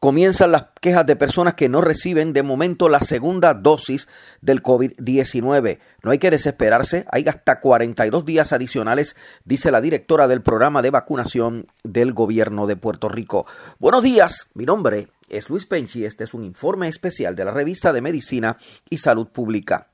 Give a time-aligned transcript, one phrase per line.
[0.00, 4.08] Comienzan las quejas de personas que no reciben de momento la segunda dosis
[4.40, 5.78] del COVID-19.
[6.02, 10.90] No hay que desesperarse, hay hasta 42 días adicionales, dice la directora del programa de
[10.90, 13.46] vacunación del gobierno de Puerto Rico.
[13.78, 17.92] Buenos días, mi nombre es Luis Penchi, este es un informe especial de la revista
[17.92, 18.56] de Medicina
[18.88, 19.90] y Salud Pública.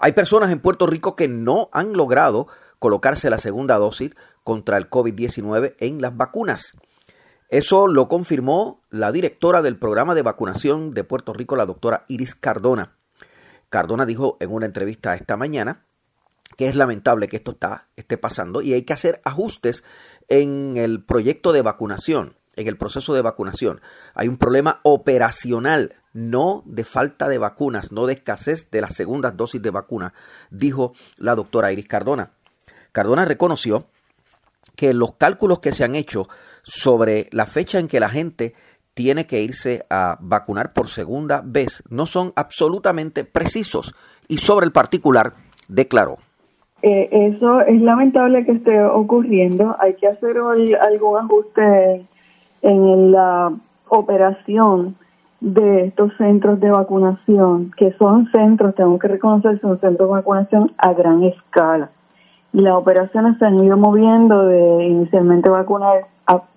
[0.00, 2.48] Hay personas en Puerto Rico que no han logrado
[2.80, 4.10] colocarse la segunda dosis
[4.42, 6.72] contra el COVID-19 en las vacunas.
[7.50, 12.36] Eso lo confirmó la directora del programa de vacunación de Puerto Rico, la doctora Iris
[12.36, 12.96] Cardona.
[13.70, 15.84] Cardona dijo en una entrevista esta mañana
[16.56, 17.58] que es lamentable que esto
[17.96, 19.82] esté pasando y hay que hacer ajustes
[20.28, 23.80] en el proyecto de vacunación, en el proceso de vacunación.
[24.14, 29.36] Hay un problema operacional, no de falta de vacunas, no de escasez de las segundas
[29.36, 30.14] dosis de vacuna,
[30.50, 32.30] dijo la doctora Iris Cardona.
[32.92, 33.88] Cardona reconoció
[34.76, 36.28] que los cálculos que se han hecho
[36.62, 38.54] sobre la fecha en que la gente
[38.94, 43.94] tiene que irse a vacunar por segunda vez no son absolutamente precisos
[44.28, 45.34] y sobre el particular
[45.68, 46.18] declaró.
[46.82, 49.76] Eh, eso es lamentable que esté ocurriendo.
[49.80, 52.06] Hay que hacer algún ajuste
[52.62, 53.52] en la
[53.88, 54.96] operación
[55.40, 60.72] de estos centros de vacunación, que son centros, tengo que reconocer, son centros de vacunación
[60.78, 61.90] a gran escala.
[62.52, 66.06] Y las operaciones se han ido moviendo de inicialmente vacunar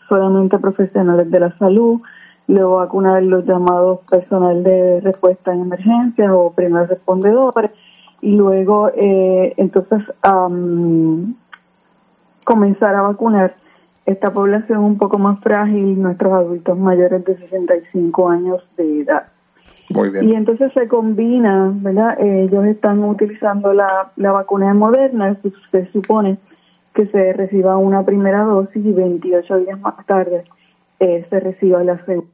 [0.09, 2.01] solamente profesionales de la salud,
[2.47, 7.71] luego vacunar los llamados personal de respuesta en emergencias o primeros respondedores,
[8.21, 10.01] y luego eh, entonces
[12.45, 13.55] comenzar a vacunar
[14.05, 19.32] esta población un poco más frágil, nuestros adultos mayores de 65 años de edad.
[19.89, 20.29] Muy bien.
[20.29, 22.19] Y entonces se combina, ¿verdad?
[22.19, 25.37] ellos están utilizando la, la vacuna de Moderna,
[25.71, 26.37] se supone
[26.93, 30.45] que se reciba una primera dosis y 28 días más tarde
[30.99, 32.31] eh, se reciba la segunda.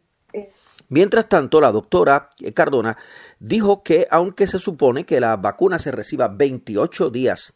[0.89, 2.97] Mientras tanto, la doctora Cardona
[3.39, 7.53] dijo que aunque se supone que la vacuna se reciba 28 días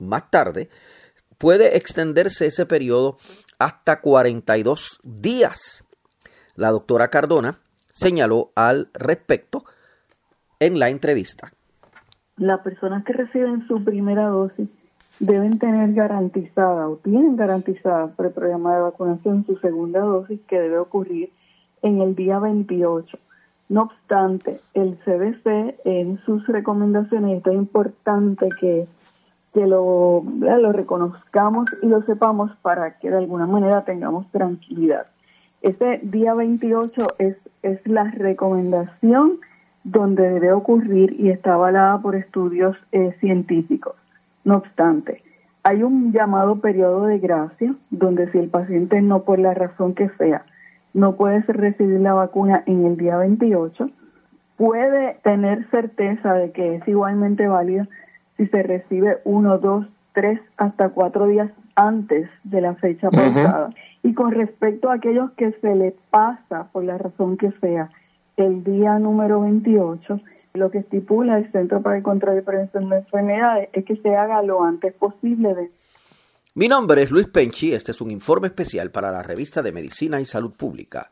[0.00, 0.68] más tarde,
[1.38, 3.16] puede extenderse ese periodo
[3.58, 5.84] hasta 42 días.
[6.56, 7.60] La doctora Cardona
[7.94, 9.64] señaló al respecto
[10.58, 11.52] en la entrevista.
[12.36, 14.68] Las personas que reciben su primera dosis
[15.20, 20.58] deben tener garantizada o tienen garantizada por el programa de vacunación su segunda dosis que
[20.58, 21.30] debe ocurrir
[21.82, 23.16] en el día 28.
[23.68, 28.88] No obstante, el CDC en sus recomendaciones, esto es importante que,
[29.54, 35.06] que lo, lo reconozcamos y lo sepamos para que de alguna manera tengamos tranquilidad.
[35.64, 39.38] Ese día 28 es, es la recomendación
[39.82, 43.94] donde debe ocurrir y está avalada por estudios eh, científicos.
[44.44, 45.22] No obstante,
[45.62, 50.10] hay un llamado periodo de gracia donde si el paciente no por la razón que
[50.18, 50.44] sea
[50.92, 53.88] no puede recibir la vacuna en el día 28,
[54.58, 57.88] puede tener certeza de que es igualmente válida
[58.36, 63.70] si se recibe uno, dos, tres, hasta cuatro días antes de la fecha pasada.
[64.04, 67.90] Y con respecto a aquellos que se le pasa, por la razón que sea,
[68.36, 70.20] el día número 28,
[70.52, 74.14] lo que estipula el Centro para el Control y Prevención de Enfermedades es que se
[74.14, 75.70] haga lo antes posible.
[76.54, 80.20] Mi nombre es Luis Penchi, este es un informe especial para la revista de Medicina
[80.20, 81.10] y Salud Pública.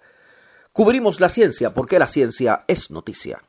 [0.74, 3.40] Cubrimos la ciencia porque la ciencia es noticia.